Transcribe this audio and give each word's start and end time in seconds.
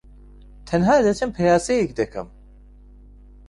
تەنھا 0.69 0.95
دەچم 1.07 1.29
پیاسەیەک 1.37 1.91
دەکەم. 1.99 2.27